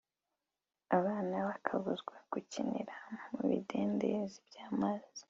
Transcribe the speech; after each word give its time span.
Abana 0.97 1.35
bakabuzwa 1.47 2.15
gukinira 2.31 2.95
mu 3.31 3.41
bidendezi 3.49 4.37
by’amazi 4.47 5.19